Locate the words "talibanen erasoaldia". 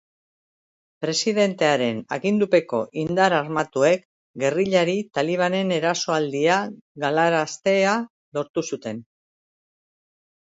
5.19-6.57